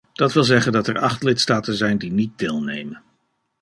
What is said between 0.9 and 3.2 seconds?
acht lidstaten zijn die niet deelnemen.